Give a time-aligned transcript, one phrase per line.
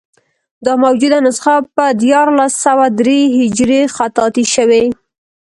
[0.65, 4.83] دا موجوده نسخه په دیارلس سوه درې هجري خطاطي شوې.